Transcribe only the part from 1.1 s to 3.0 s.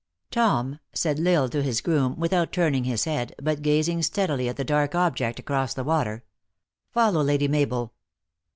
L Isle to his groom," without turning